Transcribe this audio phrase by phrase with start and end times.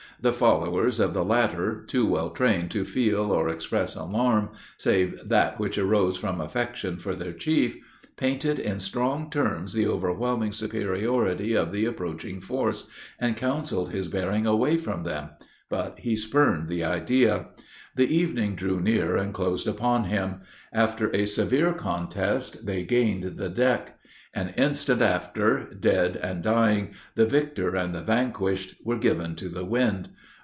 [0.23, 5.59] The followers of the latter, too well trained to feel or express alarm, save that
[5.59, 7.75] which arose from affection for their chief,
[8.17, 12.85] painted in strong terms the overwhelming superiority of the approaching force,
[13.17, 15.29] and counseled his bearing away from them;
[15.69, 17.47] but he spurned the idea.
[17.95, 20.41] The evening drew near, and closed upon him.
[20.71, 23.97] After a severe contest they gained the deck.
[24.33, 29.65] An instant after, dead and dying, the victor and the vanquished, were given to the
[29.65, 30.07] wind.